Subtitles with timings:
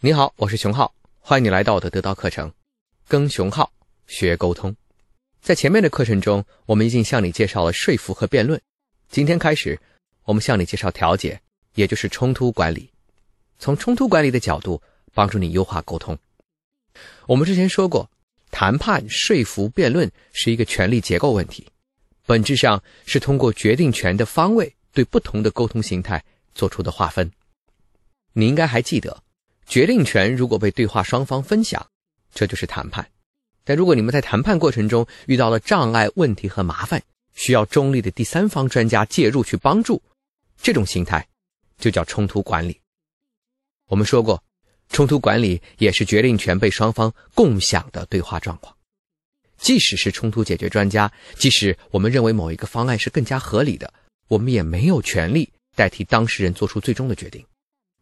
[0.00, 2.52] 你好，我是熊浩，欢迎你来到我的得到课程，
[3.08, 3.72] 跟熊浩
[4.06, 4.76] 学沟通。
[5.40, 8.60] 在前面的课程中，我们已经向你介绍了说服和辩论。
[9.08, 9.80] 今天开始，
[10.24, 11.40] 我们向你介绍调解，
[11.76, 12.90] 也就是冲突管理。
[13.58, 14.82] 从冲突管理的角度，
[15.14, 16.18] 帮助你优化沟通。
[17.26, 18.10] 我们之前说过，
[18.50, 21.66] 谈判、说服、辩论是一个权力结构问题，
[22.26, 26.22] 本质上是通过决定权的方位对不同的沟通形态
[26.54, 27.32] 做出的划分。
[28.34, 29.22] 你应该还记得。
[29.66, 31.84] 决定权如果被对话双方分享，
[32.32, 33.04] 这就是谈判；
[33.64, 37.02] 但如果你们在谈判过程中遇到了障碍、问题和麻烦，
[37.34, 40.00] 需要中立的第三方专家介入去帮助，
[40.62, 41.26] 这种形态
[41.78, 42.80] 就叫冲突管理。
[43.88, 44.42] 我们说过，
[44.88, 48.74] 冲突管理也是决定权被双方共享的对话状况。
[49.58, 53.92] 即使是冲突解决专家，即使我们认为某一个方案是更加合理的，
[54.28, 57.44] 我们也没有权利代替当事人做出最终的决定。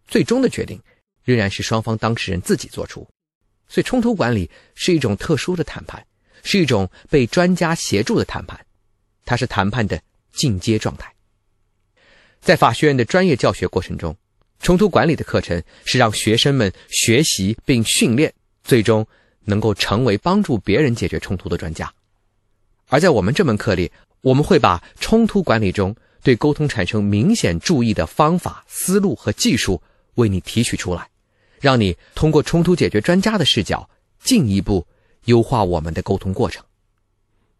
[0.06, 0.78] 最终的决定。
[1.24, 3.06] 仍然是双方当事人自己做出，
[3.66, 6.04] 所以冲突管理是一种特殊的谈判，
[6.42, 8.58] 是一种被专家协助的谈判，
[9.24, 10.00] 它是谈判的
[10.32, 11.12] 进阶状态。
[12.40, 14.14] 在法学院的专业教学过程中，
[14.60, 19.06] 冲突管理的课程是让学生们学习并训练，最终
[19.44, 21.92] 能够成为帮助别人解决冲突的专家。
[22.88, 29.82] 而在我们这门课里，我们会把冲突管理中对沟通产生明显注意的方法、思路和技术
[30.16, 31.08] 为你提取出来。
[31.64, 33.88] 让你通过冲突解决专家的视角，
[34.22, 34.86] 进一步
[35.24, 36.62] 优化我们的沟通过程。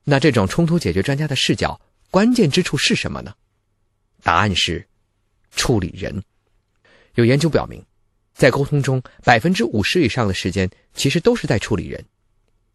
[0.05, 1.81] 那这种冲突解决专家的视角，
[2.11, 3.35] 关键之处是什么呢？
[4.23, 4.87] 答案是
[5.53, 6.23] 处理人。
[7.15, 7.83] 有研究表明，
[8.35, 12.05] 在沟通中，百分之五十以上的时间其实都是在处理人。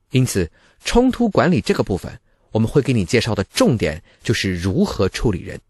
[0.10, 0.52] 因此，
[0.84, 5.62] 冲突管理这个部分，我们会给你介绍的重点就是如何处理人，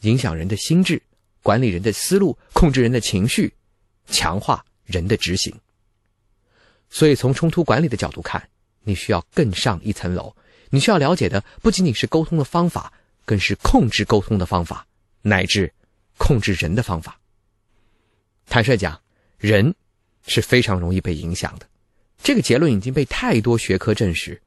[0.00, 1.02] 影响人的心智，
[1.42, 3.52] 管理人的思路，控制人的情绪，
[4.06, 4.64] 强化。
[4.84, 5.54] 人的执行，
[6.90, 8.48] 所以从冲突管理的角度看，
[8.82, 10.34] 你需要更上一层楼。
[10.70, 12.92] 你需要了解的不仅仅是沟通的方法，
[13.24, 14.86] 更是控制沟通的方法，
[15.22, 15.72] 乃至
[16.18, 17.20] 控制人的方法。
[18.46, 19.00] 坦率讲，
[19.38, 19.74] 人
[20.26, 21.66] 是非常容易被影响的，
[22.22, 24.40] 这个结论已经被太多学科证实。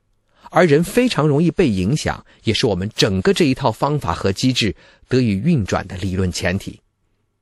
[0.50, 4.76] 而人非常容易被影响，也是我们整个这一套方法和机制
[5.10, 6.80] 得以运转的理论前提。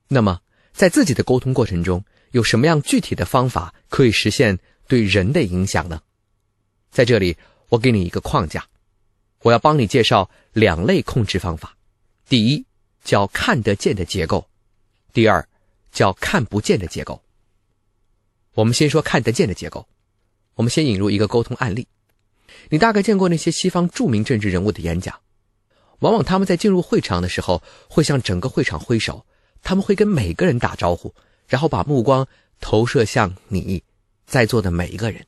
[0.07, 0.41] 那么，
[0.73, 2.03] 在自己的沟通过程中，
[2.35, 4.59] 有什么样具体的方法可以实现
[4.89, 6.01] 对人的影响呢？
[6.91, 7.37] 在这里，
[7.69, 8.67] 我给你一个框架，
[9.39, 11.77] 我要帮你介绍两类控制方法。
[12.27, 12.65] 第一
[13.05, 14.49] 叫看得见的结构，
[15.13, 15.47] 第二
[15.93, 17.23] 叫看不见的结构。
[18.53, 19.87] 我们先说看得见的结构。
[20.55, 21.87] 我们先引入一个沟通案例。
[22.67, 25.21] 你大概见过那些西方著名政治人物的演讲，
[25.99, 29.25] 往往他们在进入会场的时候会向整个会场挥手，
[29.63, 31.15] 他们会跟每个人打招呼。
[31.47, 32.27] 然后把目光
[32.59, 33.83] 投射向你
[34.25, 35.25] 在座的每一个人，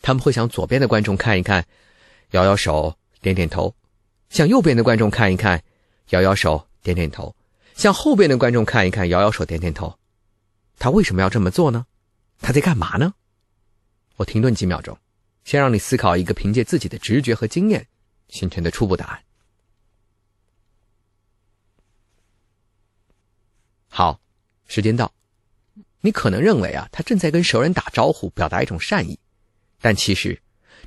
[0.00, 1.66] 他们会向左边的观众看一看，
[2.30, 3.74] 摇摇手，点点头；
[4.30, 5.62] 向右边的观众看一看，
[6.10, 7.34] 摇摇手，点点头；
[7.74, 9.98] 向后边的观众看一看，摇摇手，点点头。
[10.78, 11.86] 他为什么要这么做呢？
[12.40, 13.14] 他在干嘛呢？
[14.16, 14.96] 我停顿几秒钟，
[15.44, 17.86] 先让你思考一个凭借自己的直觉和经验
[18.28, 19.22] 形成的初步答案。
[23.88, 24.20] 好。
[24.68, 25.14] 时间到，
[26.00, 29.18] 你可能认为啊，他正在跟熟人打招呼，表达一种善意，
[29.80, 30.40] 但其实，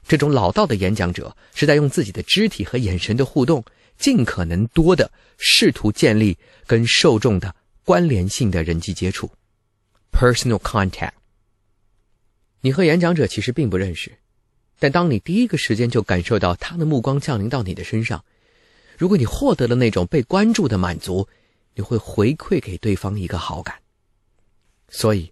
[0.07, 3.63] 这种老道的演讲者是在用自己的肢体和眼神的互动，
[3.97, 7.53] 尽可能多的试图建立跟受众的
[7.83, 9.29] 关联性的人际接触
[10.11, 11.11] ，personal contact。
[12.61, 14.11] 你和演讲者其实并不认识，
[14.79, 18.23] 但当你第一个时间就感受到他的目光降临到你的身上，
[18.97, 21.27] 如果你获得了那种被关注的满足。
[21.75, 23.78] 你会回馈给对方一个好感，
[24.89, 25.31] 所以，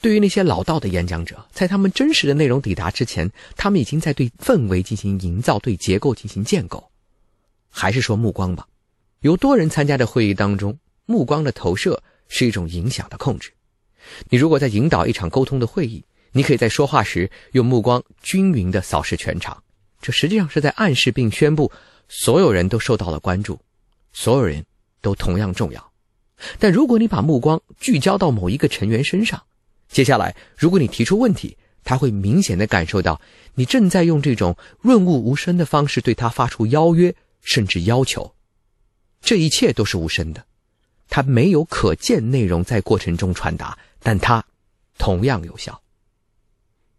[0.00, 6.90] 对于那些老道的演讲者，在他们真实的内容抵达之前，他们已经在对氛围进行营造，对结构进行建构。
[7.70, 8.66] 还是说目光吧，
[9.20, 13.52] 由多人参加的会议当中，目光的投射是一种影响的控制。
[14.28, 19.62] 你如果在引导一场沟通的会议，你可以在说话时用目光均匀的扫视全场，
[20.00, 21.70] 这实际上是在暗示并宣布
[22.08, 23.58] 所有人都受到了关注，
[24.12, 24.64] 所有人。
[25.04, 25.91] 都同样重要，
[26.58, 29.42] 但如果你把目光聚焦到某一个成员身上，
[29.88, 33.20] 接下来如果你提出问题，他会明显的感受到
[33.54, 38.34] 你正在用这种润物无声的方式对他发出邀约甚至要求。
[39.20, 40.44] 这一切都是无声的，
[41.08, 44.44] 他没有可见内容在过程中传达，但它
[44.98, 45.80] 同样有效。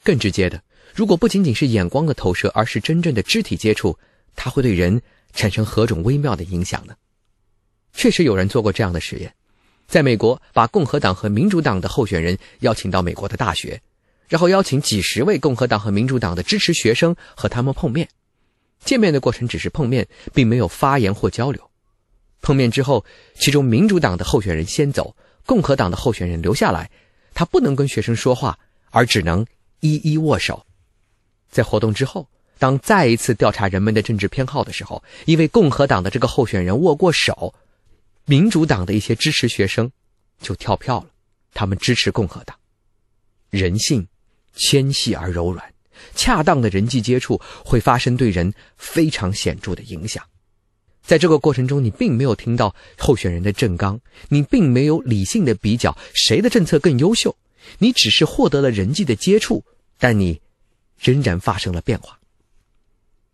[0.04, 0.62] 更直接的，
[0.94, 3.98] 如果不仅仅是眼光的投射，而是真正的肢体接触，
[4.36, 5.01] 它会对人
[5.34, 6.95] 产生何种微妙的影响呢？
[7.94, 9.34] 确实有人做过这样的实验，
[9.88, 13.80] 在美国把共和党和民主党的候选人邀请到美国的大学，
[14.28, 18.10] 然后邀请几十位共和党和民主党的支持学生和他们碰面。
[18.84, 21.69] 见面的过程只是碰面，并没有发言或交流。
[22.42, 23.06] 碰面之后，
[23.36, 26.92] 其中民主党的候选人先走，共和党的候选人留下来。
[27.34, 28.60] 他不能跟学生说话，
[28.90, 29.45] 而只能
[29.80, 30.66] 一一握手。
[31.50, 32.28] 在活动之后，
[32.60, 37.54] 当再一次调查人们的政治偏好的时候，因为共和党的这个候选人握过手，
[38.25, 39.92] 民主党的一些支持学生
[40.40, 41.10] 就跳票了，
[41.54, 42.58] 他们支持共和党。
[43.50, 44.08] 人性
[44.56, 45.74] 纤细而柔软，
[46.16, 50.24] 恰当的人际接触会发生对人非常显著的影响。
[51.02, 54.00] 在这个过程中，你并没有听到候选人的正纲，
[54.30, 57.36] 你并没有理性的比较谁的政策更优秀，
[57.80, 59.64] 你只是获得了人际的接触，
[60.00, 60.40] 但你
[60.98, 62.18] 仍然发生了变化。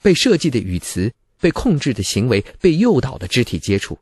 [0.02, 4.00] 被设计的语词、被控制的行为、被诱导的肢体接触，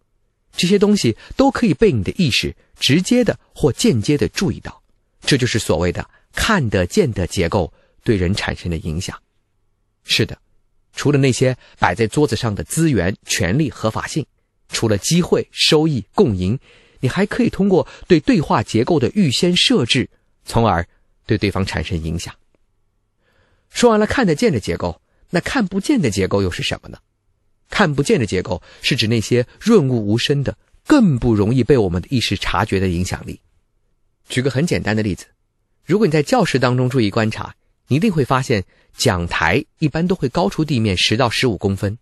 [0.56, 4.82] 这些东西都可以被你的意识直接的或间接的注意到。
[5.22, 7.74] 这就是所谓的看得见的结构
[8.04, 9.22] 对人产生的影响。
[10.04, 10.38] 是的。
[10.94, 14.26] 除了那些摆在桌子上的资源、权利、合法性，
[14.68, 16.58] 除了机会、收益、共赢，
[17.02, 20.10] 你还可以通过对对话结构的预先设置，
[20.44, 20.88] 从而
[21.28, 22.34] 对对方产生影响。
[23.70, 25.00] 说完了看得见的结构，
[25.30, 26.98] 那看不见的结构又是什么呢？
[27.70, 33.40] 看不见的结构是指那些润物无声的、更不容易被我们的意识察觉的影响力。
[34.30, 35.26] 举个很简单的例子，
[35.86, 37.56] 如果你在教室当中注意观察。
[37.90, 38.66] 你一定会发现，
[38.98, 41.98] 讲台一般都会高出地面十到十五公分。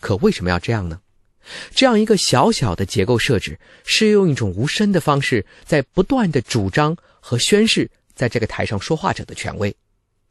[0.00, 1.00] 可为什么要这样呢？
[1.72, 9.72] 这样一个小小的结构设置，是用一种无声的方式，在不断的主张和宣示，在这个台上说话者的权威。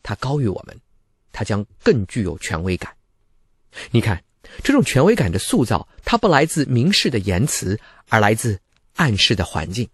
[0.04, 0.78] 它高于我们，
[1.31, 2.94] 它将更具有权威感。
[3.92, 4.22] 你看，
[4.63, 8.60] 这种权威感的塑造，它不来自明示的言辞，而来自
[8.96, 9.90] 暗示的环境。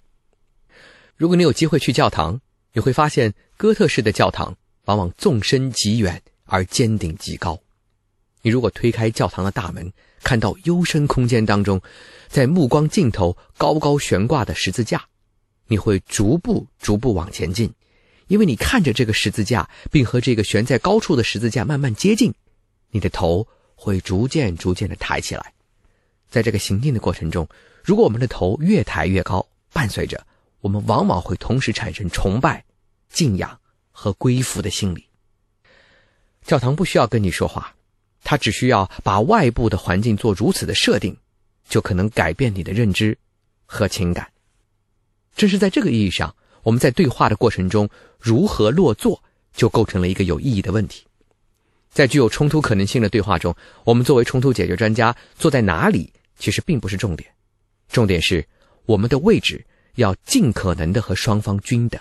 [1.15, 2.41] 如果你有机会去教堂，
[2.73, 4.57] 你会发现哥特式的教堂。
[4.85, 7.59] 往往纵深极远而尖顶极高。
[8.43, 9.91] 你如果推开教堂的大门，
[10.21, 11.81] 看到幽深空间当中，
[12.27, 15.05] 在目光尽头高高悬挂的十字架，
[15.65, 17.73] 你会逐步逐步往前进，
[18.27, 22.35] 因为你看着这个十字架，并和这个悬在高处的十字架慢慢接近，
[22.91, 25.53] 你的头会逐渐逐渐的抬起来。
[26.29, 27.47] 在这个行进的过程中，
[27.83, 30.25] 如果我们的头越抬越高，伴随着
[30.61, 32.65] 我们往往会同时产生崇拜、
[33.09, 33.59] 敬仰。
[33.97, 35.05] 和归附的心理。
[36.43, 37.73] 教堂不需要跟你说话，
[38.25, 41.15] 它只需要把外部的环境做如此的设定，
[41.69, 43.17] 就可能改变你的认知
[43.65, 44.29] 和情感。
[45.33, 47.89] 正是在这个意义上，我们在对话的过程中
[48.19, 49.23] 如何落座，
[49.53, 51.05] 就构成了一个有意义的问题。
[51.95, 53.55] 在具有冲突可能性的对话中，
[53.85, 57.29] 我们作为冲突解决专家坐在哪里，其实并不是重点，
[57.87, 58.45] 重点是
[58.85, 59.65] 我们的位置
[59.95, 61.97] 要尽可能的和双方均等。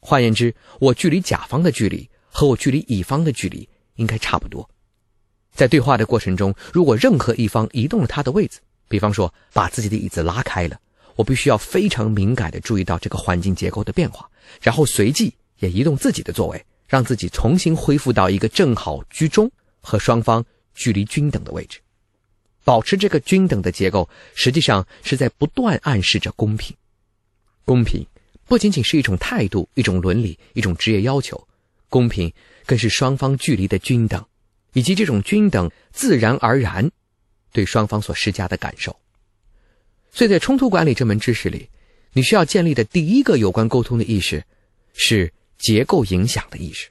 [0.00, 4.68] 换言之，我距离甲方的距离和我距离乙方的距离应该差不多。
[5.52, 8.58] 在对话的过程中，如果任何一方移动了他的位置，
[8.88, 10.76] 比方说把自己的椅子拉开了，
[11.14, 14.28] 我必须要非常敏感地注意到这个环境结构的变化，
[14.60, 19.50] 然后随即也移动自己的座位，让自己重新恢复到一个正好居中
[19.80, 20.44] 和双方
[20.74, 21.78] 距离均等的位置。
[22.64, 26.76] 保持这个均等的结构，实际上是在不断暗示着公平，
[27.64, 28.06] 公平。
[28.46, 31.46] 不仅仅是一种态度、一种伦理、一种职业要求，
[31.90, 32.32] 公平
[32.64, 34.24] 更是双方距离的均等，
[34.72, 36.90] 以及这种均等自然而然
[37.52, 38.96] 对双方所施加的感受。
[40.10, 41.68] 所以在冲突管理这门知识里，
[42.14, 44.42] 你需要建立的第一个有关沟通的意识
[44.94, 46.88] 是结构影响的意识。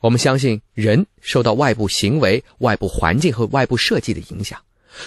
[0.00, 4.60] 我们相信人受到外部行为、外部环境和外部设计的影响，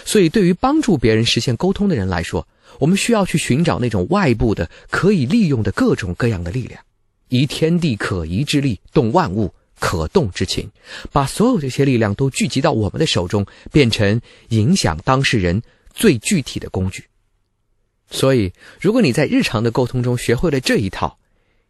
[0.05, 2.47] 所以对于帮助别人实现沟通的人来说。
[2.77, 6.81] 我们需要去寻找那种外部的可以利用的各种各样的力量，
[7.27, 10.69] 以天地可移之力动万物可动之情，
[11.11, 15.61] 把所有这些力量都聚集到我们的手中，变成影响当事人
[15.93, 17.05] 最具体的工具。
[18.11, 21.18] 所以，如果你在日常的沟通中学会了这一套，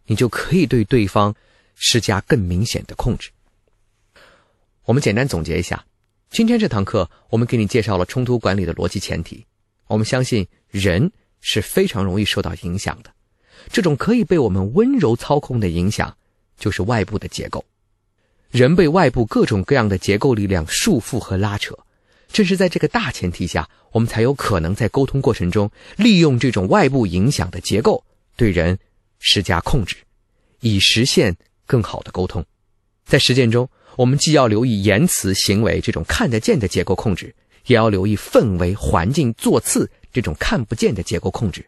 [0.10, 1.34] 你就可以对对方
[1.76, 3.30] 施加更明显的控制。
[4.86, 5.86] 我们简单总结一下，
[6.32, 9.46] 今天这堂课我们给你介绍了冲突管理的逻辑前提。
[9.86, 11.12] 我们相信人
[11.42, 13.12] 是非常容易受到影响的，
[13.72, 16.18] 这种可以被我们温柔操控的影响，
[16.58, 17.64] 就是外部的结构。
[18.50, 21.78] 人被外部各种各样的结构力量束缚和拉扯，
[22.30, 28.04] 正是在这个大前提下，我们才有可能在沟通过程中利用这种外部影响的结构
[28.36, 28.80] 对人
[29.20, 29.96] 施加控制，
[30.62, 31.36] 以实现
[31.66, 32.44] 更好的沟通。
[33.06, 37.36] 在实践中，我们既要留意言辞、行为这种看得见的结构控制。
[37.66, 41.64] 也要留意氛围、环境、座次这种看不见的结构控制，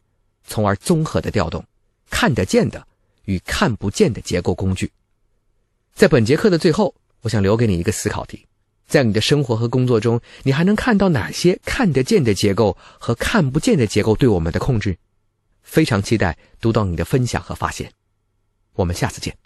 [0.47, 1.63] 从而综合的调动
[2.09, 2.87] 看得见的
[3.25, 4.89] 与看不见的结构工具。
[5.93, 8.47] 在本节课的最后，我想留给你一个思考题：
[8.87, 14.97] 在你的生活和工作中，你还能看到哪些看得见的结构和看不见的结构对我们的控制？
[15.61, 17.91] 非常期待读到你的分享和发现。
[18.73, 19.40] 我们下次见。